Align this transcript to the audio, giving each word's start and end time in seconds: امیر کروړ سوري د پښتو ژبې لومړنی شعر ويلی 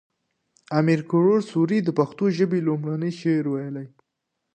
امیر 0.79 1.01
کروړ 1.09 1.39
سوري 1.51 1.79
د 1.83 1.89
پښتو 1.99 2.25
ژبې 2.37 2.59
لومړنی 2.67 3.11
شعر 3.19 3.45
ويلی 3.49 3.87